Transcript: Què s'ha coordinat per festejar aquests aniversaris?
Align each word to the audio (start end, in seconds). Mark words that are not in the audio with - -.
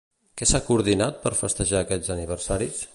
Què 0.41 0.47
s'ha 0.51 0.61
coordinat 0.69 1.21
per 1.27 1.35
festejar 1.43 1.85
aquests 1.85 2.15
aniversaris? 2.19 2.87